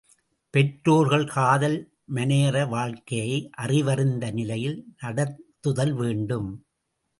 [0.53, 1.77] பெற்றோர்கள் காதல்
[2.13, 6.49] மனையற வாழ்க்கையை அறிவறிந்த நிலையில் நடத்துதல் வேண்டும்.